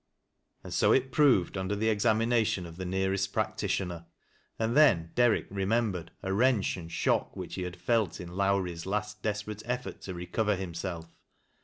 And 0.63 0.73
so 0.73 0.91
it 0.93 1.11
proved 1.11 1.55
under 1.55 1.75
the 1.75 1.89
examination 1.91 2.65
of 2.65 2.77
the 2.77 2.87
nearest 2.87 3.31
practitioner, 3.33 4.07
and 4.57 4.75
then 4.75 5.11
Derrick 5.13 5.45
remembered 5.51 6.09
a 6.23 6.29
wreneli 6.33 6.75
and 6.77 6.91
shock 6.91 7.35
which 7.35 7.53
he 7.53 7.61
had 7.61 7.75
felt 7.75 8.19
in 8.19 8.35
Lowrie's 8.35 8.87
last 8.87 9.21
desperate 9.21 9.61
effort 9.63 10.01
to 10.01 10.15
recover 10.15 10.55
himself. 10.55 11.13